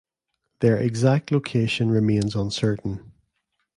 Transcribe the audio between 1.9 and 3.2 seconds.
remains uncertain.